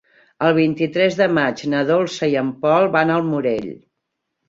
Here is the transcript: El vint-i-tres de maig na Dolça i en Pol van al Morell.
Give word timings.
El 0.45 0.55
vint-i-tres 0.59 1.19
de 1.19 1.27
maig 1.39 1.63
na 1.75 1.83
Dolça 1.91 2.33
i 2.35 2.41
en 2.45 2.53
Pol 2.67 2.91
van 2.99 3.17
al 3.21 3.33
Morell. 3.33 3.73